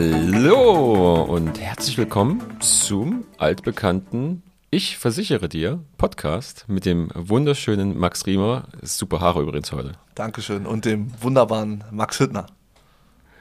Hallo 0.00 1.24
und 1.24 1.60
herzlich 1.60 1.98
willkommen 1.98 2.40
zum 2.60 3.24
altbekannten 3.36 4.44
Ich 4.70 4.96
versichere 4.96 5.48
dir 5.48 5.80
Podcast 5.96 6.66
mit 6.68 6.86
dem 6.86 7.08
wunderschönen 7.16 7.98
Max 7.98 8.24
Riemer. 8.24 8.68
Super 8.80 9.18
Haare 9.20 9.42
übrigens 9.42 9.72
heute. 9.72 9.94
Dankeschön. 10.14 10.66
Und 10.66 10.84
dem 10.84 11.10
wunderbaren 11.20 11.82
Max 11.90 12.20
Hüttner. 12.20 12.46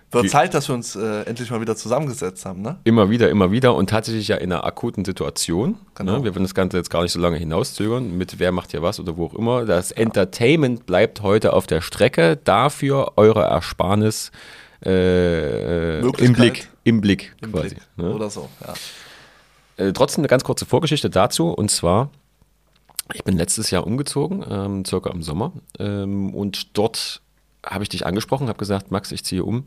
Wird 0.09 0.23
Wie- 0.23 0.30
Zeit, 0.30 0.55
dass 0.55 0.67
wir 0.67 0.73
uns 0.73 0.95
äh, 0.95 1.21
endlich 1.25 1.52
mal 1.52 1.62
wieder 1.62 1.75
zusammengesetzt 1.75 2.43
haben, 2.48 2.63
ne? 2.63 2.80
Immer 2.85 3.12
wieder, 3.12 3.30
immer 3.30 3.52
wieder 3.52 3.76
und 3.76 3.91
tatsächlich 3.91 4.27
ja 4.27 4.38
in 4.38 4.52
einer 4.52 4.63
akuten 4.63 5.05
Situation. 5.05 5.77
Genau. 5.94 6.13
Ne? 6.13 6.23
Wir 6.23 6.34
werden 6.34 6.44
das 6.44 6.55
Ganze 6.55 6.77
jetzt 6.77 6.89
gar 6.89 7.03
nicht 7.03 7.12
so 7.12 7.20
lange 7.20 7.38
hinauszögern 7.38 8.17
mit 8.17 8.39
wer 8.39 8.52
macht 8.52 8.71
hier 8.71 8.81
was 8.81 8.99
oder 8.99 9.16
wo 9.16 9.27
auch 9.27 9.35
immer. 9.35 9.66
Das 9.66 9.91
Entertainment 9.91 10.88
bleibt 10.88 11.21
heute 11.21 11.53
auf 11.53 11.67
der 11.67 11.81
Strecke. 11.81 12.35
Dafür 12.35 13.12
eure 13.16 13.44
Ersparnis 13.44 14.31
äh, 14.84 15.99
im 15.99 16.05
Möglichkeit. 16.05 16.36
Blick. 16.36 16.70
Im 16.84 17.02
Blick 17.02 17.35
Im 17.41 17.52
quasi. 17.52 17.70
Blick. 17.70 17.81
Ne? 17.98 18.13
Oder 18.13 18.30
so, 18.30 18.49
ja. 18.66 18.73
Äh, 19.85 19.94
trotzdem 19.94 20.22
eine 20.22 20.27
ganz 20.27 20.44
kurze 20.44 20.66
Vorgeschichte 20.66 21.09
dazu 21.09 21.49
und 21.49 21.70
zwar, 21.70 22.09
ich 23.13 23.23
bin 23.23 23.38
letztes 23.38 23.71
Jahr 23.71 23.85
umgezogen, 23.85 24.45
ähm, 24.49 24.85
circa 24.85 25.09
im 25.12 25.21
Sommer 25.21 25.52
ähm, 25.80 26.34
und 26.34 26.77
dort 26.77 27.21
habe 27.66 27.84
ich 27.84 27.90
dich 27.90 28.05
angesprochen, 28.05 28.48
habe 28.48 28.59
gesagt, 28.59 28.91
Max, 28.91 29.12
ich 29.12 29.23
ziehe 29.26 29.44
um, 29.44 29.66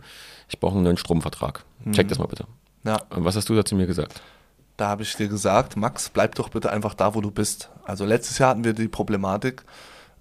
ich 0.48 0.59
brauche 0.59 0.74
einen 0.74 0.84
neuen 0.84 0.96
Stromvertrag. 0.96 1.65
Check 1.92 2.09
das 2.09 2.18
mal 2.18 2.27
bitte. 2.27 2.45
Ja, 2.84 2.98
Und 3.10 3.24
was 3.24 3.37
hast 3.37 3.48
du 3.48 3.54
da 3.54 3.65
zu 3.65 3.74
mir 3.74 3.87
gesagt? 3.87 4.20
da 4.80 4.88
habe 4.88 5.02
ich 5.02 5.15
dir 5.15 5.29
gesagt, 5.29 5.77
Max, 5.77 6.09
bleib 6.09 6.37
doch 6.37 6.48
bitte 6.48 6.70
einfach 6.70 6.95
da, 6.95 7.15
wo 7.15 7.20
du 7.20 7.30
bist. 7.30 7.68
Also 7.84 8.06
letztes 8.06 8.38
Jahr 8.38 8.48
hatten 8.48 8.65
wir 8.65 8.73
die 8.73 8.88
Problematik, 8.88 9.62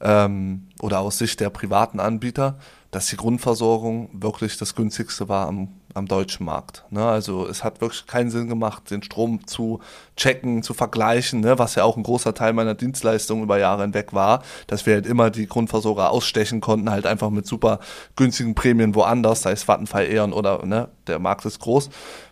ähm, 0.01 0.67
oder 0.81 0.99
aus 0.99 1.17
Sicht 1.17 1.39
der 1.39 1.49
privaten 1.49 1.99
Anbieter, 1.99 2.57
dass 2.91 3.07
die 3.07 3.17
Grundversorgung 3.17 4.09
wirklich 4.13 4.57
das 4.57 4.73
günstigste 4.73 5.29
war 5.29 5.47
am, 5.47 5.69
am 5.93 6.07
deutschen 6.07 6.45
Markt. 6.45 6.85
Ne? 6.89 7.05
Also 7.05 7.47
es 7.47 7.63
hat 7.63 7.81
wirklich 7.81 8.07
keinen 8.07 8.31
Sinn 8.31 8.47
gemacht, 8.47 8.89
den 8.89 9.03
Strom 9.03 9.45
zu 9.45 9.79
checken, 10.17 10.63
zu 10.63 10.73
vergleichen, 10.73 11.41
ne? 11.41 11.59
was 11.59 11.75
ja 11.75 11.83
auch 11.83 11.97
ein 11.97 12.03
großer 12.03 12.33
Teil 12.33 12.53
meiner 12.53 12.73
Dienstleistung 12.73 13.43
über 13.43 13.59
Jahre 13.59 13.83
hinweg 13.83 14.13
war, 14.13 14.41
dass 14.65 14.87
wir 14.87 14.95
halt 14.95 15.05
immer 15.05 15.29
die 15.29 15.47
Grundversorger 15.47 16.09
ausstechen 16.09 16.61
konnten, 16.61 16.89
halt 16.89 17.05
einfach 17.05 17.29
mit 17.29 17.45
super 17.45 17.79
günstigen 18.15 18.55
Prämien 18.55 18.95
woanders, 18.95 19.43
sei 19.43 19.51
es 19.51 19.67
Vattenfall, 19.67 20.07
E.ON 20.11 20.33
oder 20.33 20.65
ne, 20.65 20.89
der 21.05 21.19
Markt 21.19 21.45
ist 21.45 21.59
groß. 21.59 21.89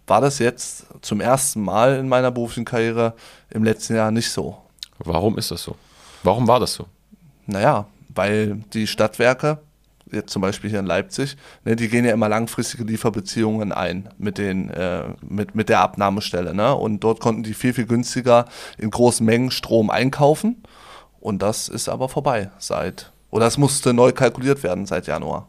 War 0.08 0.22
das 0.22 0.39
jetzt 0.39 0.88
zum 1.02 1.22
ersten 1.22 1.61
Mal 1.61 1.97
in 1.97 2.08
meiner 2.08 2.31
beruflichen 2.31 2.66
Karriere 2.66 3.13
im 3.52 3.63
letzten 3.63 3.95
Jahr 3.95 4.09
nicht 4.09 4.31
so. 4.31 4.58
Warum 5.00 5.38
ist 5.38 5.52
das 5.52 5.61
so? 5.61 5.75
Warum 6.23 6.47
war 6.47 6.59
das 6.59 6.73
so? 6.73 6.88
Naja, 7.45 7.85
weil 8.09 8.63
die 8.73 8.88
Stadtwerke, 8.88 9.59
jetzt 10.11 10.31
zum 10.31 10.41
Beispiel 10.41 10.69
hier 10.69 10.80
in 10.80 10.86
Leipzig, 10.86 11.38
ne, 11.66 11.75
die 11.75 11.89
gehen 11.89 12.05
ja 12.05 12.13
immer 12.13 12.30
langfristige 12.30 12.83
Lieferbeziehungen 12.83 13.72
ein 13.72 14.09
mit, 14.17 14.38
den, 14.38 14.69
äh, 14.69 15.03
mit, 15.22 15.55
mit 15.55 15.69
der 15.69 15.81
Abnahmestelle. 15.81 16.53
Ne? 16.53 16.73
Und 16.75 17.03
dort 17.03 17.19
konnten 17.19 17.44
die 17.44 17.53
viel, 17.53 17.73
viel 17.73 17.86
günstiger 17.86 18.45
in 18.78 18.89
großen 18.89 19.25
Mengen 19.25 19.52
Strom 19.52 19.89
einkaufen. 19.89 20.63
Und 21.19 21.41
das 21.41 21.67
ist 21.67 21.89
aber 21.89 22.09
vorbei 22.09 22.52
seit, 22.58 23.11
oder 23.31 23.47
es 23.47 23.58
musste 23.58 23.94
neu 23.94 24.11
kalkuliert 24.11 24.63
werden 24.63 24.85
seit 24.85 25.08
Januar. 25.08 25.47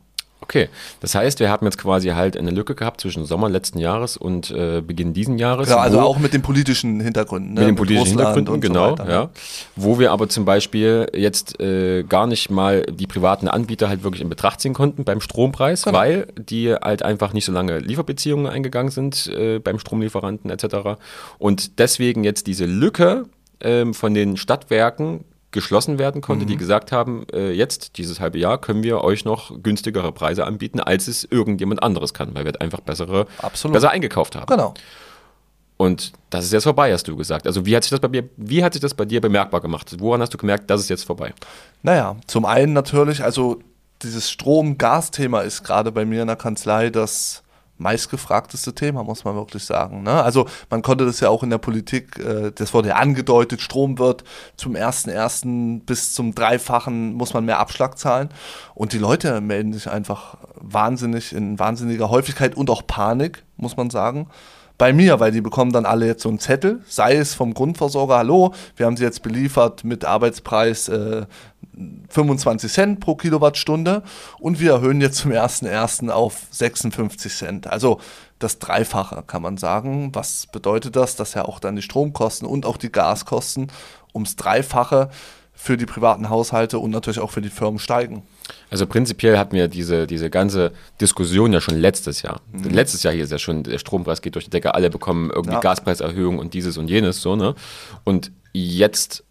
Okay, 0.50 0.70
das 1.00 1.14
heißt, 1.14 1.41
wir 1.41 1.50
haben 1.50 1.66
jetzt 1.66 1.77
quasi 1.77 2.08
halt 2.08 2.34
eine 2.34 2.50
Lücke 2.50 2.74
gehabt 2.74 3.02
zwischen 3.02 3.27
Sommer 3.27 3.50
letzten 3.50 3.78
Jahres 3.78 4.16
und 4.16 4.50
äh, 4.50 4.80
Beginn 4.80 5.12
diesen 5.12 5.36
Jahres. 5.36 5.68
Ja, 5.68 5.77
also 5.77 5.98
wo- 5.98 6.02
auch 6.04 6.18
mit 6.18 6.32
den 6.32 6.41
politischen 6.41 7.00
Hintergründen. 7.00 7.52
Ne? 7.52 7.60
Mit 7.60 7.68
den 7.68 7.77
politischen 7.77 8.16
Russland 8.18 8.34
Hintergründen, 8.36 8.54
und 8.54 8.62
so 8.62 8.69
genau, 8.82 8.92
weiter, 8.92 9.04
ne? 9.04 9.10
ja. 9.12 9.30
Wo 9.76 9.98
wir 9.98 10.10
aber 10.10 10.30
zum 10.30 10.46
Beispiel 10.46 11.06
jetzt 11.14 11.60
äh, 11.60 12.02
gar 12.02 12.26
nicht 12.26 12.50
mal 12.50 12.80
die 12.84 13.06
privaten 13.06 13.46
Anbieter 13.46 13.91
halt 13.91 14.02
wirklich 14.04 14.22
in 14.22 14.30
Betracht 14.30 14.62
ziehen 14.62 14.72
konnten 14.72 15.04
beim 15.04 15.20
Strompreis, 15.20 15.82
Genau. 15.82 15.98
weil 15.98 16.28
die 16.38 16.72
halt 16.72 17.03
einfach 17.03 17.34
nicht 17.34 17.44
so 17.44 17.53
lange 17.53 17.78
Lieferbeziehungen 17.80 18.47
eingegangen 18.47 18.91
sind 18.91 19.26
äh, 19.26 19.59
beim 19.59 19.78
Stromlieferanten 19.78 20.50
etc. 20.50 20.98
Und 21.38 21.78
deswegen 21.78 22.25
jetzt 22.25 22.47
diese 22.47 22.65
Lücke 22.65 23.26
ähm, 23.60 23.92
von 23.92 24.15
den 24.15 24.38
Stadtwerken 24.38 25.25
geschlossen 25.50 25.98
werden 25.98 26.20
konnte, 26.20 26.44
Mhm. 26.44 26.48
die 26.48 26.56
gesagt 26.59 26.92
haben, 26.92 27.26
äh, 27.32 27.50
jetzt, 27.53 27.97
dieses 27.97 28.20
halbe 28.20 28.38
Jahr, 28.38 28.59
können 28.60 28.82
wir 28.82 29.03
euch 29.03 29.25
noch 29.25 29.62
günstigere 29.62 30.12
Preise 30.12 30.44
anbieten, 30.44 30.81
als 30.81 31.09
es 31.09 31.25
irgendjemand 31.25 31.82
anderes 31.82 32.12
kann, 32.12 32.34
weil 32.34 32.44
wir 32.44 32.60
einfach 32.60 32.81
bessere, 32.81 33.26
Absolut. 33.41 33.72
besser 33.75 33.91
eingekauft 33.91 34.36
haben. 34.36 34.47
Genau. 34.47 34.75
Und 35.76 36.12
das 36.31 36.44
ist 36.44 36.53
jetzt 36.53 36.64
vorbei, 36.64 36.92
hast 36.92 37.06
du 37.06 37.16
gesagt. 37.16 37.47
Also 37.47 37.64
wie 37.64 37.75
hat 37.76 37.84
sich 37.84 37.91
das 37.91 38.00
bei 38.00 38.09
dir, 38.09 38.28
wie 38.36 38.64
hat 38.64 38.72
sich 38.72 38.82
das 38.82 38.94
bei 38.94 39.04
dir 39.04 39.20
bemerkbar 39.20 39.60
gemacht? 39.60 39.94
Woran 40.00 40.20
hast 40.20 40.34
du 40.34 40.38
gemerkt, 40.38 40.69
das 40.70 40.81
ist 40.81 40.91
jetzt 40.91 41.04
vorbei? 41.04 41.32
Naja, 41.82 42.16
zum 42.26 42.44
einen 42.44 42.72
natürlich, 42.72 43.22
also 43.22 43.60
dieses 44.03 44.28
Strom-Gas-Thema 44.30 45.41
ist 45.42 45.62
gerade 45.62 45.92
bei 45.92 46.04
mir 46.04 46.22
in 46.22 46.26
der 46.26 46.36
Kanzlei 46.36 46.91
das 46.91 47.42
meistgefragteste 47.78 48.75
Thema, 48.75 49.05
muss 49.05 49.25
man 49.25 49.34
wirklich 49.34 49.65
sagen. 49.65 50.03
Ne? 50.03 50.22
Also 50.22 50.47
man 50.69 50.83
konnte 50.83 51.06
das 51.06 51.21
ja 51.21 51.28
auch 51.28 51.43
in 51.43 51.50
der 51.50 51.59
Politik, 51.59 52.19
äh, 52.19 52.53
das 52.55 52.75
wurde 52.75 52.89
ja 52.89 52.97
angedeutet, 52.97 53.61
Strom 53.61 53.99
wird 53.99 54.25
zum 54.56 54.77
ersten 54.77 55.11
ersten 55.11 55.81
bis 55.81 56.15
zum 56.15 56.34
Dreifachen 56.34 57.15
muss 57.15 57.34
man 57.34 57.44
mehr 57.44 57.59
Abschlag 57.59 57.99
zahlen. 57.99 58.28
Und 58.75 58.93
die 58.93 58.99
Leute 58.99 59.41
melden 59.41 59.72
sich 59.72 59.89
einfach 59.89 60.37
wahnsinnig 60.55 61.33
in 61.33 61.59
wahnsinniger 61.59 62.11
Häufigkeit 62.11 62.56
und 62.56 62.71
auch 62.71 62.87
Panik, 62.87 63.44
muss 63.56 63.77
man 63.77 63.91
sagen 63.91 64.28
bei 64.78 64.93
mir, 64.93 65.19
weil 65.19 65.33
die 65.33 65.41
bekommen 65.41 65.72
dann 65.72 65.84
alle 65.84 66.06
jetzt 66.06 66.22
so 66.22 66.28
einen 66.28 66.39
Zettel, 66.39 66.81
sei 66.87 67.16
es 67.16 67.34
vom 67.34 67.53
Grundversorger, 67.53 68.16
hallo, 68.16 68.55
wir 68.77 68.87
haben 68.87 68.97
sie 68.97 69.03
jetzt 69.03 69.25
beliefert 69.25 69.83
mit 69.83 70.05
Arbeitspreis 70.05 70.89
äh, 70.89 71.27
25 72.09 72.72
Cent 72.72 73.00
pro 73.00 73.15
Kilowattstunde 73.15 74.03
und 74.39 74.61
wir 74.61 74.72
erhöhen 74.72 75.00
jetzt 75.00 75.19
zum 75.19 75.33
1.1. 75.33 76.11
auf 76.11 76.47
56 76.50 77.33
Cent. 77.33 77.66
Also 77.66 78.00
das 78.39 78.59
Dreifache 78.59 79.25
kann 79.27 79.43
man 79.43 79.56
sagen. 79.56 80.15
Was 80.15 80.47
bedeutet 80.47 80.97
das? 80.97 81.16
Dass 81.16 81.34
ja 81.34 81.44
auch 81.44 81.61
dann 81.61 81.77
die 81.77 81.83
Stromkosten 81.83 82.47
und 82.49 82.66
auch 82.66 82.77
die 82.77 82.93
Gaskosten 82.93 83.71
ums 84.15 84.37
Dreifache 84.37 85.11
für 85.53 85.77
die 85.77 85.87
privaten 85.87 86.28
Haushalte 86.31 86.78
und 86.78 86.93
natürlich 86.93 87.19
auch 87.19 87.33
für 87.33 87.41
die 87.41 87.49
Firmen 87.49 87.81
steigen. 87.81 88.22
Also 88.71 88.87
prinzipiell 88.87 89.39
hatten 89.39 89.56
wir 89.56 89.66
diese, 89.66 90.06
diese 90.06 90.31
ganze 90.31 90.72
Diskussion 91.00 91.53
ja 91.53 91.60
schon 91.60 91.75
letztes 91.75 92.22
Jahr. 92.22 92.41
Mhm. 92.53 92.71
Letztes 92.71 93.03
Jahr 93.03 93.12
hier 93.12 93.25
ist 93.25 93.33
ja 93.33 93.39
schon, 93.39 93.65
der 93.65 93.78
Strompreis 93.78 94.22
geht 94.22 94.37
durch 94.37 94.45
die 94.45 94.53
Decke, 94.53 94.75
alle 94.75 94.89
bekommen 94.89 95.31
irgendwie 95.31 95.55
Ja. 95.55 95.60
Gaspreiserhöhung 95.60 96.39
und 96.39 96.55
dieses 96.55 96.78
und 96.78 96.89
jenes, 96.89 97.21
so, 97.21 97.34
ne? 97.34 97.56
Und 98.05 98.31
jetzt 98.53 99.25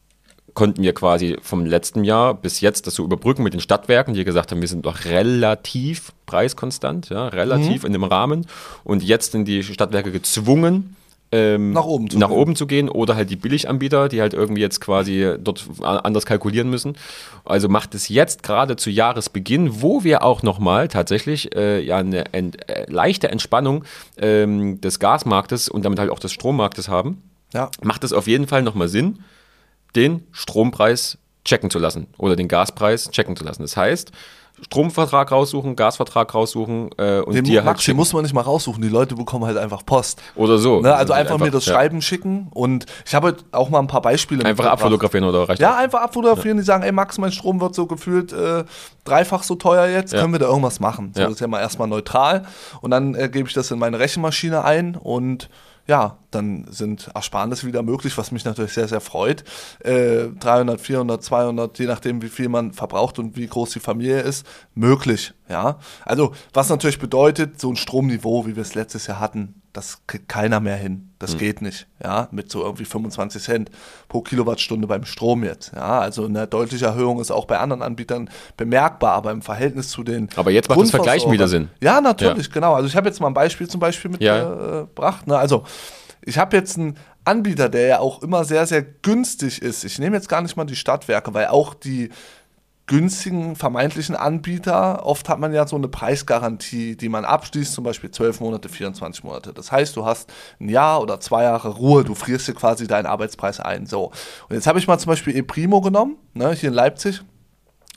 konnten 0.57 0.81
wir 0.81 0.93
quasi 0.95 1.37
vom 1.43 1.67
letzten 1.67 2.03
Jahr 2.03 2.33
bis 2.33 2.61
jetzt 2.61 2.87
das 2.87 2.95
so 2.95 3.03
überbrücken 3.03 3.43
mit 3.43 3.53
den 3.53 3.59
Stadtwerken, 3.61 4.15
die 4.15 4.23
gesagt 4.23 4.49
haben, 4.51 4.59
wir 4.59 4.67
sind 4.67 4.85
noch 4.85 5.05
relativ 5.05 6.11
preiskonstant, 6.25 7.09
ja, 7.09 7.27
relativ 7.27 7.83
Mhm. 7.83 7.87
in 7.87 7.93
dem 7.93 8.03
Rahmen. 8.03 8.47
Und 8.83 9.03
jetzt 9.03 9.33
sind 9.33 9.47
die 9.47 9.61
Stadtwerke 9.63 10.11
gezwungen, 10.11 10.95
ähm, 11.31 11.73
Nach 11.73 11.85
oben 11.85 12.09
zu 12.09 12.17
nach 12.17 12.29
gehen. 12.29 12.37
oben 12.37 12.55
zu 12.55 12.65
gehen 12.65 12.89
oder 12.89 13.15
halt 13.15 13.29
die 13.29 13.35
Billiganbieter, 13.35 14.07
die 14.09 14.19
halt 14.19 14.33
irgendwie 14.33 14.61
jetzt 14.61 14.81
quasi 14.81 15.35
dort 15.39 15.63
anders 15.81 16.25
kalkulieren 16.25 16.71
müssen. 16.71 16.95
Also 17.45 17.69
macht 17.69 17.93
es 17.93 18.09
jetzt 18.09 18.41
gerade 18.41 18.77
zu 18.77 18.89
Jahresbeginn, 18.89 19.81
wo 19.83 20.03
wir 20.03 20.23
auch 20.23 20.41
nochmal 20.41 20.87
tatsächlich 20.87 21.53
äh, 21.55 21.81
ja 21.81 21.97
eine 21.97 22.33
ent, 22.33 22.67
äh, 22.67 22.89
leichte 22.89 23.29
Entspannung 23.29 23.83
ähm, 24.17 24.81
des 24.81 24.97
Gasmarktes 24.99 25.69
und 25.69 25.85
damit 25.85 25.99
halt 25.99 26.09
auch 26.09 26.19
des 26.19 26.31
Strommarktes 26.31 26.87
haben, 26.89 27.21
Ja, 27.53 27.69
macht 27.83 28.03
es 28.03 28.11
auf 28.11 28.25
jeden 28.25 28.47
Fall 28.47 28.63
nochmal 28.63 28.87
Sinn, 28.87 29.19
den 29.95 30.25
Strompreis 30.31 31.17
checken 31.45 31.69
zu 31.69 31.79
lassen 31.79 32.07
oder 32.17 32.35
den 32.35 32.47
Gaspreis 32.47 33.09
checken 33.11 33.35
zu 33.35 33.43
lassen. 33.43 33.61
Das 33.61 33.77
heißt, 33.77 34.11
Stromvertrag 34.59 35.31
raussuchen, 35.31 35.75
Gasvertrag 35.75 36.33
raussuchen 36.33 36.89
äh, 36.97 37.19
und 37.19 37.35
den, 37.35 37.43
dir 37.43 37.63
halt 37.63 37.77
den 37.77 37.81
schicken. 37.81 37.97
muss 37.97 38.11
man 38.13 38.23
nicht 38.23 38.33
mal 38.33 38.41
raussuchen. 38.41 38.81
Die 38.81 38.89
Leute 38.89 39.13
bekommen 39.13 39.45
halt 39.45 39.55
einfach 39.55 39.85
Post. 39.85 40.19
oder 40.35 40.57
so. 40.57 40.81
Ne, 40.81 40.95
also 40.95 41.13
ist 41.13 41.19
einfach, 41.19 41.37
mir 41.37 41.51
das 41.51 41.67
ja, 41.67 41.73
Schreiben 41.73 42.01
schicken 42.01 42.47
und 42.51 42.87
ich 43.05 43.13
habe 43.13 43.27
heute 43.27 43.43
auch 43.51 43.69
mal 43.69 43.77
ein 43.79 43.85
paar 43.87 44.01
Beispiele 44.01 44.43
Einfach 44.43 44.65
abfotografieren 44.65 45.25
oder 45.27 45.47
reicht 45.47 45.61
Ja, 45.61 45.77
einfach 45.77 46.01
abfotografieren, 46.01 46.57
die 46.57 46.63
sagen, 46.63 46.81
ey 46.83 46.91
Max, 46.91 47.19
mein 47.19 47.31
Strom 47.31 47.61
wird 47.61 47.75
so 47.75 47.85
gefühlt 47.85 48.33
äh, 48.33 48.63
dreifach 49.03 49.43
so 49.43 49.53
teuer 49.55 49.87
jetzt, 49.87 50.13
Ja. 50.13 50.21
können 50.21 50.33
wir 50.33 50.39
da 50.39 50.47
irgendwas 50.47 50.79
machen? 50.79 51.11
So, 51.13 51.21
Ja. 51.21 51.27
Das 51.27 51.35
ist 51.35 51.41
ja 51.41 51.47
mal 51.47 51.59
erstmal 51.59 51.87
neutral 51.87 52.45
und 52.81 52.89
dann 52.89 53.13
äh, 53.13 53.29
gebe 53.29 53.47
ich 53.47 53.53
das 53.53 53.69
in 53.69 53.77
meine 53.77 53.99
Rechenmaschine 53.99 54.63
ein 54.65 54.95
und 54.95 55.49
ja, 55.87 56.17
dann 56.31 56.65
sind 56.69 57.09
Ersparnisse 57.13 57.65
wieder 57.65 57.81
möglich, 57.81 58.17
was 58.17 58.31
mich 58.31 58.43
natürlich 58.43 58.73
sehr, 58.73 58.87
sehr 58.87 59.01
freut. 59.01 59.43
Äh, 59.79 60.27
300, 60.39 60.81
400, 60.81 61.23
200, 61.23 61.79
je 61.79 61.85
nachdem, 61.85 62.21
wie 62.21 62.29
viel 62.29 62.49
man 62.49 62.73
verbraucht 62.73 63.19
und 63.19 63.37
wie 63.37 63.47
groß 63.47 63.71
die 63.71 63.79
Familie 63.79 64.19
ist, 64.19 64.45
möglich. 64.75 65.33
Ja, 65.49 65.79
also 66.03 66.33
was 66.53 66.69
natürlich 66.69 66.99
bedeutet, 66.99 67.59
so 67.61 67.71
ein 67.71 67.77
Stromniveau, 67.77 68.45
wie 68.45 68.55
wir 68.55 68.63
es 68.63 68.75
letztes 68.75 69.07
Jahr 69.07 69.19
hatten, 69.21 69.61
das 69.73 70.01
kriegt 70.07 70.27
keiner 70.29 70.59
mehr 70.59 70.75
hin. 70.75 71.09
Das 71.19 71.37
geht 71.37 71.61
nicht. 71.61 71.87
Ja, 72.03 72.27
mit 72.31 72.51
so 72.51 72.63
irgendwie 72.63 72.85
25 72.85 73.41
Cent 73.41 73.71
pro 74.07 74.21
Kilowattstunde 74.21 74.87
beim 74.87 75.05
Strom 75.05 75.43
jetzt. 75.43 75.71
Ja, 75.75 75.99
also 75.99 76.25
eine 76.25 76.47
deutliche 76.47 76.85
Erhöhung 76.85 77.19
ist 77.19 77.31
auch 77.31 77.45
bei 77.45 77.57
anderen 77.59 77.81
Anbietern 77.81 78.29
bemerkbar, 78.55 79.13
aber 79.13 79.31
im 79.31 79.41
Verhältnis 79.41 79.89
zu 79.89 80.03
den 80.03 80.29
Aber 80.35 80.51
jetzt 80.51 80.69
macht 80.69 80.79
das 80.81 80.91
Vergleichen 80.91 81.31
wieder 81.31 81.47
Sinn. 81.47 81.69
ja, 81.81 82.01
natürlich, 82.01 82.51
genau. 82.51 82.73
Also 82.73 82.87
ich 82.87 82.95
habe 82.95 83.07
jetzt 83.07 83.19
mal 83.19 83.27
ein 83.27 83.33
Beispiel 83.33 83.67
zum 83.67 83.79
Beispiel 83.79 84.11
Ja. 84.19 84.49
mitgebracht. 84.49 85.27
Ne? 85.27 85.37
Also 85.37 85.63
ich 86.21 86.37
habe 86.37 86.55
jetzt 86.57 86.77
einen 86.77 86.97
Anbieter, 87.25 87.67
der 87.69 87.87
ja 87.87 87.99
auch 87.99 88.21
immer 88.23 88.43
sehr, 88.45 88.65
sehr 88.67 88.81
günstig 88.81 89.61
ist. 89.61 89.83
Ich 89.83 89.99
nehme 89.99 90.15
jetzt 90.15 90.29
gar 90.29 90.41
nicht 90.41 90.55
mal 90.55 90.65
die 90.65 90.75
Stadtwerke, 90.75 91.33
weil 91.33 91.47
auch 91.47 91.73
die 91.73 92.09
günstigen 92.87 93.57
vermeintlichen 93.57 94.15
Anbieter, 94.15 95.05
oft 95.05 95.27
hat 95.27 95.39
man 95.39 95.53
ja 95.53 95.67
so 95.67 95.75
eine 95.75 95.89
Preisgarantie, 95.89 96.95
die 96.95 97.09
man 97.09 97.25
abschließt, 97.25 97.73
zum 97.73 97.83
Beispiel 97.83 98.09
12 98.09 98.39
Monate, 98.39 98.69
24 98.69 99.25
Monate. 99.25 99.53
Das 99.53 99.71
heißt, 99.73 99.95
du 99.97 100.05
hast 100.05 100.31
ein 100.59 100.69
Jahr 100.69 101.01
oder 101.01 101.19
zwei 101.19 101.43
Jahre 101.43 101.67
Ruhe, 101.67 102.05
du 102.05 102.15
frierst 102.15 102.47
dir 102.47 102.53
quasi 102.53 102.87
deinen 102.87 103.05
Arbeitspreis 103.05 103.59
ein. 103.59 103.85
So. 103.85 104.11
Und 104.47 104.55
jetzt 104.55 104.67
habe 104.67 104.79
ich 104.79 104.87
mal 104.87 104.97
zum 104.97 105.09
Beispiel 105.09 105.35
ePrimo 105.35 105.81
genommen, 105.81 106.15
ne, 106.33 106.53
hier 106.53 106.69
in 106.69 106.75
Leipzig. 106.75 107.21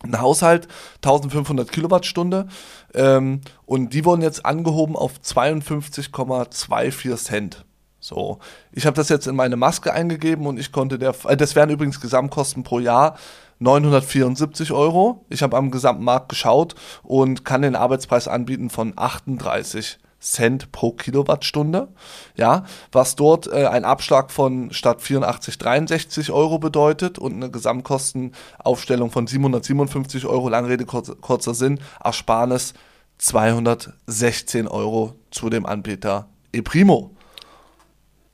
Ein 0.02 0.18
Haushalt, 0.18 0.66
1500 0.96 1.70
Kilowattstunde. 1.70 2.48
Ähm, 2.94 3.42
und 3.66 3.92
die 3.92 4.04
wurden 4.04 4.22
jetzt 4.22 4.46
angehoben 4.46 4.96
auf 4.96 5.12
52,24 5.22 7.16
Cent. 7.16 7.64
So, 8.00 8.38
ich 8.72 8.86
habe 8.86 8.96
das 8.96 9.10
jetzt 9.10 9.26
in 9.26 9.36
meine 9.36 9.56
Maske 9.56 9.92
eingegeben 9.92 10.46
und 10.46 10.58
ich 10.58 10.72
konnte 10.72 10.98
der, 10.98 11.14
äh, 11.28 11.36
das 11.36 11.54
wären 11.54 11.68
übrigens 11.68 12.00
Gesamtkosten 12.00 12.62
pro 12.62 12.78
Jahr 12.80 13.18
974 13.60 14.72
Euro. 14.72 15.24
Ich 15.28 15.42
habe 15.42 15.56
am 15.56 15.70
gesamten 15.70 16.04
Markt 16.04 16.30
geschaut 16.30 16.74
und 17.02 17.44
kann 17.44 17.62
den 17.62 17.76
Arbeitspreis 17.76 18.26
anbieten 18.26 18.70
von 18.70 18.94
38 18.96 19.98
Cent 20.18 20.70
pro 20.72 20.92
Kilowattstunde. 20.92 21.88
Ja, 22.36 22.64
was 22.92 23.16
dort 23.16 23.46
äh, 23.46 23.66
ein 23.66 23.84
Abschlag 23.84 24.30
von 24.30 24.70
statt 24.72 25.00
84 25.02 25.58
63 25.58 26.30
Euro 26.30 26.58
bedeutet 26.58 27.18
und 27.18 27.34
eine 27.34 27.50
Gesamtkostenaufstellung 27.50 29.10
von 29.10 29.26
757 29.26 30.26
Euro, 30.26 30.48
Langrede 30.48 30.84
kurzer, 30.84 31.14
kurzer 31.14 31.54
Sinn, 31.54 31.80
Ersparnis 32.02 32.74
216 33.18 34.68
Euro 34.68 35.14
zu 35.30 35.50
dem 35.50 35.66
Anbieter 35.66 36.28
ePrimo. 36.52 37.14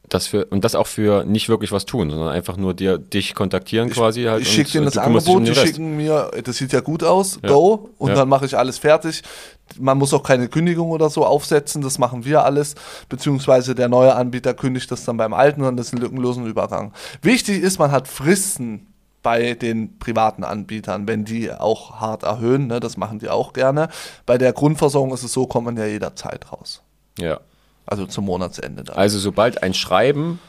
Das 0.09 0.29
für, 0.29 0.45
und 0.47 0.63
das 0.65 0.77
auch 0.77 0.87
für 0.87 1.25
nicht 1.25 1.49
wirklich 1.49 1.73
was 1.73 1.85
tun, 1.85 2.11
sondern 2.11 2.29
einfach 2.29 2.57
nur 2.57 2.75
dir, 2.75 2.97
dich 2.97 3.35
kontaktieren 3.35 3.91
quasi. 3.91 4.23
Halt 4.25 4.43
ich 4.43 4.49
schicke 4.53 4.71
denen 4.73 4.85
das 4.85 4.97
um 4.97 5.03
Angebot, 5.03 5.47
die 5.47 5.55
schicken 5.55 5.97
mir, 5.97 6.31
das 6.45 6.57
sieht 6.59 6.73
ja 6.73 6.81
gut 6.81 7.03
aus, 7.03 7.41
Ja. 7.43 7.49
go, 7.49 7.91
und 7.99 8.11
Ja. 8.11 8.15
dann 8.15 8.29
mache 8.29 8.47
ich 8.47 8.57
alles 8.57 8.79
fertig. 8.79 9.23
Man 9.81 9.99
muss 9.99 10.15
auch 10.15 10.23
keine 10.23 10.47
Kündigung 10.49 10.91
oder 10.91 11.11
so 11.11 11.27
aufsetzen, 11.27 11.83
das 11.83 11.99
machen 11.99 12.25
wir 12.25 12.45
alles, 12.45 12.77
beziehungsweise 13.09 13.75
der 13.75 13.89
neue 13.89 14.15
Anbieter 14.15 14.55
kündigt 14.55 14.91
das 14.93 15.05
dann 15.05 15.17
beim 15.17 15.35
alten 15.35 15.63
und 15.63 15.77
das 15.77 15.89
ist 15.89 15.95
ein 15.95 15.99
lückenlosen 16.01 16.47
Übergang. 16.47 16.93
Wichtig 17.23 17.61
ist, 17.63 17.79
man 17.81 17.91
hat 17.91 18.07
Fristen 18.07 18.87
bei 19.25 19.55
den 19.55 19.99
privaten 19.99 20.45
Anbietern, 20.45 21.09
wenn 21.09 21.25
die 21.25 21.51
auch 21.51 21.97
hart 22.01 22.23
erhöhen, 22.23 22.69
ne, 22.69 22.79
das 22.79 22.97
machen 22.97 23.19
die 23.19 23.29
auch 23.29 23.53
gerne. 23.53 23.89
Bei 24.25 24.39
der 24.39 24.53
Grundversorgung 24.53 25.13
ist 25.13 25.25
es 25.25 25.33
so, 25.33 25.49
kommt 25.49 25.65
man 25.67 25.77
ja 25.77 25.85
jederzeit 25.87 26.53
raus. 26.53 26.83
Ja. 27.19 27.41
Also 27.87 28.07
zum 28.07 28.25
Monatsende 28.25 28.85
dann. 28.85 28.97
Also 28.97 29.19
sobald 29.19 29.63
ein 29.63 29.75
Schreiben 29.75 30.41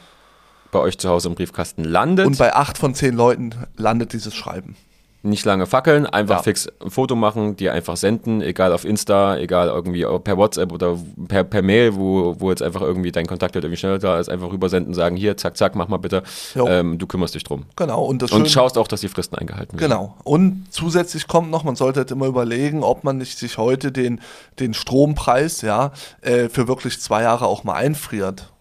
bei 0.70 0.80
euch 0.80 0.98
zu 0.98 1.08
Hause 1.08 1.28
im 1.28 1.34
Briefkasten 1.34 1.84
landet, 1.84 2.26
Und 2.26 2.38
bei 2.38 2.54
acht 2.54 2.76
von 2.78 2.94
zehn 2.94 3.14
Leuten 3.14 3.54
landet 3.76 4.12
dieses 4.12 4.34
Schreiben. 4.34 4.76
Nicht 5.22 5.44
lange 5.44 5.66
fackeln, 5.66 6.06
einfach 6.06 6.36
Ja. 6.36 6.42
fix 6.42 6.68
ein 6.80 6.90
Foto 6.90 7.16
machen, 7.16 7.56
dir 7.56 7.72
einfach 7.72 7.96
senden, 7.96 8.40
egal 8.40 8.72
auf 8.72 8.84
Insta, 8.84 9.36
egal 9.36 9.66
irgendwie 9.68 10.06
per 10.22 10.36
WhatsApp 10.36 10.70
oder 10.72 10.96
per, 11.26 11.42
per 11.42 11.60
Mail, 11.62 11.96
wo, 11.96 12.36
wo 12.38 12.50
jetzt 12.50 12.62
einfach 12.62 12.82
irgendwie 12.82 13.10
dein 13.10 13.26
Kontakt 13.26 13.54
halt 13.56 13.64
irgendwie 13.64 13.78
schneller 13.78 13.98
da 13.98 14.20
ist, 14.20 14.28
einfach 14.28 14.52
rübersenden, 14.52 14.94
sagen, 14.94 15.16
hier, 15.16 15.36
zack, 15.36 15.56
zack, 15.56 15.74
mach 15.74 15.88
mal 15.88 15.96
bitte, 15.96 16.22
ähm, 16.54 16.98
du 16.98 17.06
kümmerst 17.08 17.34
dich 17.34 17.42
drum. 17.42 17.64
Genau. 17.74 18.04
Und 18.04 18.22
das 18.22 18.30
Und 18.30 18.38
Schöne- 18.42 18.48
schaust 18.50 18.78
auch, 18.78 18.86
dass 18.86 19.00
die 19.00 19.08
Fristen 19.08 19.36
eingehalten 19.36 19.78
werden. 19.80 19.90
Genau. 19.90 20.14
Und 20.22 20.66
zusätzlich 20.70 21.26
kommt 21.26 21.50
noch, 21.50 21.64
man 21.64 21.74
sollte 21.74 22.00
halt 22.00 22.10
immer 22.12 22.26
überlegen, 22.26 22.84
ob 22.84 23.02
man 23.02 23.18
nicht 23.18 23.38
sich 23.38 23.58
heute 23.58 23.90
den, 23.90 24.20
den 24.60 24.72
Strompreis 24.72 25.62
ja, 25.62 25.90
äh, 26.20 26.48
für 26.48 26.68
wirklich 26.68 27.00
zwei 27.00 27.22
Jahre 27.22 27.46
auch 27.46 27.64
mal 27.64 27.74
einfriert. 27.74 28.52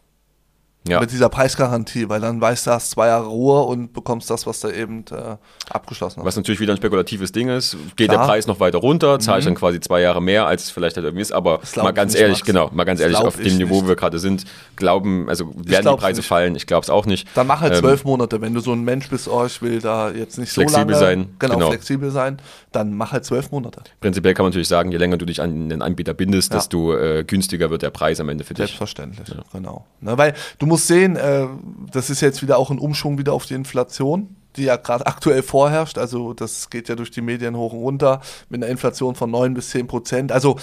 Ja. 0.87 0.99
Mit 0.99 1.11
dieser 1.11 1.29
Preisgarantie, 1.29 2.09
weil 2.09 2.21
dann 2.21 2.39
weißt 2.41 2.67
du, 2.67 2.71
hast 2.71 2.91
zwei 2.91 3.07
Jahre 3.07 3.27
Ruhe 3.27 3.61
und 3.63 3.93
bekommst 3.93 4.29
das, 4.29 4.45
was 4.47 4.59
du 4.61 4.69
eben 4.69 5.03
äh, 5.11 5.37
abgeschlossen 5.69 6.19
hast. 6.19 6.25
Was 6.25 6.35
natürlich 6.35 6.59
wieder 6.59 6.73
ein 6.73 6.77
spekulatives 6.77 7.31
Ding 7.31 7.49
ist, 7.49 7.77
geht 7.95 8.09
Klar. 8.09 8.17
Mhm. 8.19 8.21
der 8.21 8.27
Preis 8.27 8.47
noch 8.47 8.59
weiter 8.59 8.77
runter, 8.79 9.19
zahle 9.19 9.39
ich 9.39 9.45
dann 9.45 9.55
quasi 9.55 9.79
zwei 9.79 10.01
Jahre 10.01 10.21
mehr, 10.21 10.45
als 10.47 10.63
es 10.65 10.69
vielleicht 10.71 10.95
halt 10.95 11.05
irgendwie 11.05 11.21
ist, 11.21 11.31
aber 11.31 11.59
mal 11.75 11.91
ganz 11.91 12.13
nicht, 12.13 12.21
ehrlich, 12.21 12.39
Max. 12.39 12.45
genau, 12.47 12.69
mal 12.73 12.83
ganz 12.85 12.99
Das 12.99 13.05
ehrlich, 13.05 13.17
auf 13.19 13.35
dem 13.35 13.45
ich 13.45 13.57
Niveau, 13.57 13.75
nicht. 13.75 13.83
wo 13.83 13.87
wir 13.89 13.95
gerade 13.95 14.19
sind, 14.19 14.45
glauben, 14.75 15.27
also 15.29 15.53
werden 15.55 15.91
die 15.91 15.97
Preise 15.99 16.19
nicht. 16.19 16.27
fallen, 16.27 16.55
ich 16.55 16.67
glaube 16.67 16.83
es 16.83 16.89
auch 16.89 17.05
nicht. 17.05 17.27
Dann 17.35 17.47
mach 17.47 17.61
halt 17.61 17.73
Ähm, 17.73 17.79
zwölf 17.79 18.03
Monate. 18.05 18.41
Wenn 18.41 18.53
du 18.53 18.59
so 18.59 18.71
ein 18.73 18.83
Mensch 18.83 19.09
bist, 19.09 19.27
oh, 19.27 19.45
ich 19.45 19.61
will 19.61 19.81
da 19.81 20.09
jetzt 20.11 20.37
nicht 20.37 20.51
so 20.51 20.61
Flexibel 20.61 20.93
lange 20.93 20.99
sein, 20.99 21.29
Genau, 21.39 21.53
genau. 21.55 21.69
flexibel 21.69 22.11
sein, 22.11 22.37
dann 22.71 22.93
mach 22.95 23.11
halt 23.11 23.25
zwölf 23.25 23.51
Monate. 23.51 23.81
Prinzipiell 24.01 24.33
kann 24.33 24.43
man 24.43 24.51
natürlich 24.51 24.67
sagen, 24.67 24.91
je 24.91 24.97
länger 24.97 25.17
du 25.17 25.25
dich 25.25 25.41
an 25.41 25.69
den 25.69 25.81
Anbieter 25.81 26.13
bindest, 26.13 26.51
Ja. 26.53 26.59
desto 26.59 26.95
äh, 26.95 27.23
günstiger 27.25 27.69
wird 27.69 27.81
der 27.81 27.89
Preis 27.89 28.19
am 28.19 28.29
Ende 28.29 28.43
für 28.43 28.53
dich. 28.53 28.65
Selbstverständlich, 28.67 29.27
genau. 29.51 29.85
Ne, 30.01 30.17
weil 30.17 30.33
du 30.59 30.65
musst 30.65 30.76
sehen, 30.85 31.15
äh, 31.15 31.47
das 31.91 32.09
ist 32.09 32.21
jetzt 32.21 32.41
wieder 32.41 32.57
auch 32.57 32.69
ein 32.69 32.79
Umschwung 32.79 33.17
wieder 33.17 33.33
auf 33.33 33.45
die 33.45 33.55
Inflation, 33.55 34.35
die 34.55 34.63
ja 34.63 34.75
gerade 34.75 35.07
aktuell 35.07 35.43
vorherrscht. 35.43 35.97
Also 35.97 36.33
das 36.33 36.69
geht 36.69 36.89
ja 36.89 36.95
durch 36.95 37.11
die 37.11 37.21
Medien 37.21 37.55
hoch 37.55 37.73
und 37.73 37.79
runter 37.79 38.21
mit 38.49 38.61
einer 38.61 38.71
Inflation 38.71 39.15
von 39.15 39.31
9 39.31 39.53
bis 39.53 39.69
10 39.69 39.87
Prozent. 39.87 40.31
Also 40.31 40.57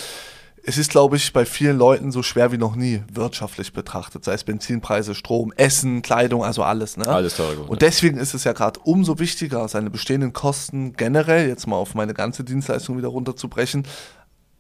es 0.67 0.79
ist, 0.79 0.91
glaube 0.91 1.17
ich, 1.17 1.33
bei 1.35 1.45
vielen 1.45 1.77
Leuten 1.77 2.11
so 2.11 2.23
schwer 2.23 2.51
wie 2.51 2.57
noch 2.57 2.75
nie 2.75 3.03
wirtschaftlich 3.13 3.75
betrachtet. 3.75 4.25
Sei 4.25 4.33
es 4.33 4.45
Benzinpreise, 4.45 5.15
Strom, 5.15 5.53
Essen, 5.57 6.01
Kleidung, 6.01 6.43
also 6.43 6.63
alles. 6.63 6.97
Ne? 6.97 7.07
Alles 7.07 7.37
teurer 7.37 7.69
Und 7.69 7.83
deswegen 7.83 8.17
ist 8.17 8.33
es 8.33 8.45
ja 8.45 8.53
gerade 8.55 8.81
umso 8.81 9.19
wichtiger, 9.19 9.69
seine 9.69 9.91
bestehenden 9.91 10.33
Kosten 10.33 10.95
generell, 10.95 11.49
jetzt 11.49 11.67
mal 11.67 11.77
auf 11.77 11.95
meine 11.95 12.15
ganze 12.15 12.45
Dienstleistung 12.45 12.97
wieder 12.97 13.09
runterzubrechen, 13.09 13.87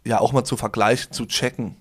ja 0.04 0.20
auch 0.20 0.32
mal 0.32 0.44
zu 0.44 0.58
vergleichen, 0.58 1.12
zu 1.12 1.24
checken. 1.24 1.76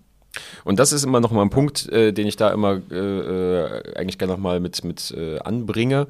Und 0.64 0.80
das 0.80 0.94
ist 0.94 1.04
immer 1.04 1.20
noch 1.20 1.32
mal 1.32 1.42
ein 1.42 1.50
Punkt, 1.50 1.88
äh, 1.90 2.12
den 2.12 2.28
ich 2.28 2.36
da 2.36 2.52
immer 2.52 2.82
äh, 2.92 2.96
äh, 2.96 3.96
eigentlich 3.96 4.18
gerne 4.18 4.34
noch 4.34 4.40
mal 4.40 4.60
mit, 4.60 4.84
mit 4.84 5.12
äh, 5.12 5.40
anbringe. 5.40 6.08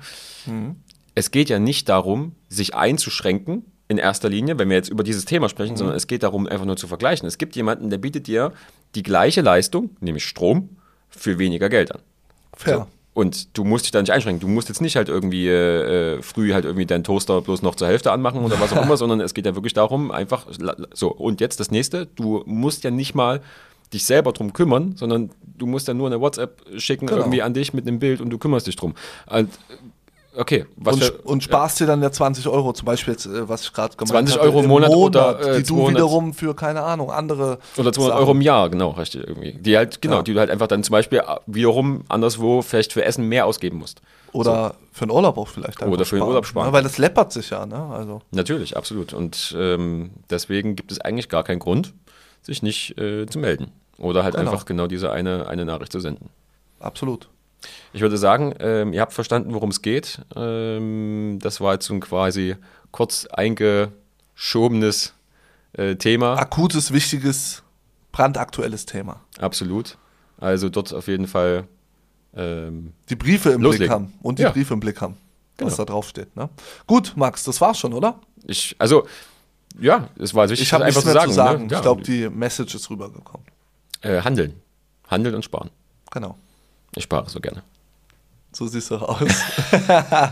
Es 1.16 1.32
geht 1.32 1.50
ja 1.50 1.60
nicht 1.60 1.90
darum, 1.90 2.34
sich 2.50 2.74
einzuschränken 2.74 3.66
in 3.88 3.98
erster 3.98 4.30
Linie, 4.30 4.58
wenn 4.58 4.70
wir 4.70 4.78
jetzt 4.78 4.90
über 4.90 5.04
dieses 5.04 5.26
Thema 5.26 5.50
sprechen, 5.50 5.76
sondern 5.78 5.96
es 5.96 6.08
geht 6.08 6.24
darum, 6.24 6.48
einfach 6.48 6.66
nur 6.66 6.78
zu 6.78 6.88
vergleichen. 6.88 7.28
Es 7.28 7.38
gibt 7.38 7.56
jemanden, 7.56 7.90
der 7.90 7.98
bietet 7.98 8.28
dir 8.28 8.52
die 8.96 9.04
gleiche 9.04 9.42
Leistung, 9.42 9.92
nämlich 10.00 10.26
Strom, 10.26 10.70
für 11.10 11.38
weniger 11.38 11.70
Geld 11.70 11.92
an. 11.92 12.02
Fair. 12.56 12.78
So. 12.78 12.88
Und 13.14 13.56
du 13.56 13.64
musst 13.64 13.86
dich 13.86 13.92
da 13.92 14.02
nicht 14.02 14.12
einschränken. 14.12 14.40
Du 14.40 14.48
musst 14.48 14.70
jetzt 14.70 14.82
nicht 14.82 14.96
halt 14.96 15.08
irgendwie 15.08 15.48
äh, 15.48 16.20
früh 16.24 16.54
halt 16.54 16.66
irgendwie 16.66 16.88
deinen 16.88 17.04
Toaster 17.04 17.42
bloß 17.42 17.62
noch 17.62 17.76
zur 17.76 17.88
Hälfte 17.88 18.12
anmachen 18.12 18.44
oder 18.44 18.60
was 18.60 18.74
auch 18.74 18.84
immer, 18.84 18.98
sondern 19.04 19.22
es 19.22 19.36
geht 19.36 19.46
ja 19.46 19.54
wirklich 19.56 19.74
darum, 19.74 20.10
einfach 20.10 20.48
so. 20.94 21.12
Und 21.12 21.40
jetzt 21.40 21.60
das 21.60 21.70
nächste, 21.70 22.08
du 22.08 22.42
musst 22.48 22.84
ja 22.84 22.90
nicht 22.90 23.14
mal 23.14 23.42
dich 23.94 24.06
selber 24.06 24.32
drum 24.34 24.54
kümmern, 24.54 24.96
sondern 24.96 25.30
du 25.58 25.66
musst 25.66 25.88
ja 25.88 25.94
nur 25.94 26.08
eine 26.08 26.20
WhatsApp 26.20 26.62
schicken 26.78 27.08
Genau. 27.08 27.20
irgendwie 27.22 27.42
an 27.42 27.54
dich 27.54 27.74
mit 27.74 27.88
einem 27.88 28.00
Bild 28.00 28.20
und 28.22 28.30
du 28.30 28.38
kümmerst 28.38 28.68
dich 28.68 28.76
drum. 28.76 28.96
Und, 29.30 29.50
okay, 30.36 30.66
was 30.76 30.96
und, 30.96 31.04
für, 31.04 31.12
und 31.24 31.44
sparst 31.44 31.80
dir 31.80 31.86
dann 31.86 32.02
ja 32.02 32.12
20 32.12 32.48
Euro, 32.48 32.74
zum 32.74 32.86
Beispiel 32.86 33.14
jetzt, 33.14 33.26
äh, 33.28 33.48
was 33.48 33.62
ich 33.64 33.74
gerade 33.74 33.96
gemeint 33.96 34.30
20 34.30 34.36
hatte, 34.36 34.46
Euro 34.46 34.62
im 34.62 34.68
Monat 34.68 34.90
oder, 34.92 35.40
äh, 35.40 35.58
die 35.58 35.64
du 35.64 35.76
200 35.76 35.92
wiederum 35.96 36.34
für, 36.34 36.56
keine 36.56 36.82
Ahnung, 36.82 37.12
andere 37.12 37.60
Oder 37.78 37.94
200 37.94 37.96
Sachen- 37.96 38.12
Euro 38.14 38.32
im 38.32 38.42
Jahr, 38.42 38.70
genau, 38.70 38.90
richtig 38.92 39.28
irgendwie. 39.28 39.54
Die 39.54 39.78
halt, 39.78 40.02
genau, 40.02 40.18
Ja. 40.18 40.22
die 40.24 40.34
du 40.34 40.40
halt 40.40 40.50
einfach 40.50 40.68
dann 40.68 40.84
zum 40.84 40.92
Beispiel 40.94 41.22
wiederum 41.46 42.04
anderswo 42.10 42.62
vielleicht 42.62 42.94
für 42.94 43.04
Essen 43.06 43.28
mehr 43.30 43.46
ausgeben 43.46 43.78
musst. 43.78 44.02
Oder 44.32 44.74
für 44.92 45.04
einen 45.04 45.12
Urlaub 45.12 45.38
auch 45.38 45.48
vielleicht. 45.48 45.80
Oder 45.84 46.06
für 46.06 46.16
den 46.16 46.24
Urlaub 46.24 46.48
sparen. 46.48 46.66
Ja, 46.68 46.74
weil 46.74 46.82
das 46.82 46.98
läppert 46.98 47.32
sich 47.32 47.52
ja, 47.52 47.68
ne? 47.68 47.76
Also, 47.94 48.22
Natürlich, 48.32 48.76
absolut. 48.76 49.14
Und 49.14 49.56
ähm, 49.56 50.10
deswegen 50.32 50.76
gibt 50.76 50.92
es 50.92 51.00
eigentlich 51.00 51.30
gar 51.30 51.44
keinen 51.44 51.60
Grund, 51.60 51.94
sich 52.42 52.64
nicht 52.64 52.98
äh, 52.98 53.28
zu 53.28 53.38
melden. 53.38 53.68
Oder 53.98 54.24
halt 54.24 54.36
Genau. 54.36 54.52
einfach 54.52 54.66
genau 54.66 54.88
diese 54.88 55.12
eine, 55.12 55.48
eine 55.48 55.66
Nachricht 55.66 55.92
zu 55.92 56.00
senden. 56.00 56.30
absolut. 56.80 57.30
Ich 57.94 58.02
würde 58.02 58.18
sagen, 58.18 58.54
ähm, 58.60 58.92
ihr 58.92 59.00
habt 59.00 59.14
verstanden, 59.14 59.54
worum 59.54 59.70
es 59.70 59.82
geht. 59.82 60.20
Ähm, 60.36 61.40
das 61.42 61.62
war 61.62 61.74
jetzt 61.76 61.86
so 61.86 61.94
ein 61.94 62.02
quasi 62.02 62.58
kurz 62.92 63.26
eingeschobenes 63.28 65.14
äh, 65.74 65.96
Thema. 65.96 66.36
Akutes, 66.38 66.92
wichtiges, 66.92 67.64
brandaktuelles 68.12 68.86
Thema. 68.86 69.22
Absolut. 69.40 69.98
Also 70.38 70.70
dort 70.70 70.94
auf 70.94 71.08
jeden 71.08 71.28
Fall 71.28 71.68
ähm, 72.36 72.94
Die 73.10 73.16
Briefe 73.16 73.52
im 73.52 73.62
Loslegen. 73.62 73.80
Blick 73.88 73.92
haben 73.92 74.14
und 74.22 74.40
die 74.40 74.44
Ja. 74.44 74.52
Briefe 74.52 74.74
im 74.74 74.80
Blick 74.80 75.00
haben, 75.02 75.16
was 75.58 75.76
Genau. 75.76 75.86
da 75.86 75.94
drauf 75.94 76.10
steht. 76.10 76.36
Ne? 76.36 76.50
Gut, 76.86 77.14
Max, 77.16 77.44
das 77.44 77.62
war's 77.62 77.78
schon, 77.80 77.94
oder? 77.94 78.20
ich, 78.46 78.76
also 78.78 79.08
ja, 79.80 80.10
es 80.20 80.34
war 80.36 80.50
wichtig, 80.50 80.68
Ich 80.68 80.74
habe 80.74 80.84
das 80.86 80.96
nichts 80.96 81.14
mehr 81.14 81.24
zu 81.24 81.32
sagen. 81.32 81.64
Ne? 81.68 81.72
Ja, 81.72 81.78
Ich 81.78 81.82
glaube, 81.84 82.02
die 82.04 82.30
Message 82.30 82.76
ist 82.76 82.90
rübergekommen. 82.90 83.48
Äh, 84.04 84.22
handeln. 84.22 84.62
Handeln 85.10 85.36
und 85.36 85.44
sparen. 85.44 85.70
Genau. 86.12 86.38
Ich 86.96 87.04
spare 87.04 87.30
so 87.30 87.40
gerne. 87.40 87.64
So 88.52 88.68
siehst 88.68 88.92
du 88.92 88.98
aus. 88.98 89.32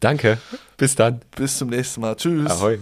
Danke. 0.00 0.38
Bis 0.76 0.94
dann. 0.94 1.20
Bis 1.36 1.58
zum 1.58 1.68
nächsten 1.68 2.00
Mal. 2.00 2.16
Tschüss. 2.16 2.50
Ahoi. 2.50 2.80